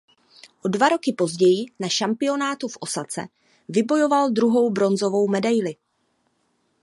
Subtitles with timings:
[0.65, 3.27] O dva roky později na šampionátu v Ósace
[3.69, 5.75] vybojoval druhou bronzovou medaili.